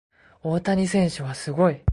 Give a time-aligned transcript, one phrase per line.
[0.41, 1.83] 大谷選手はすごい。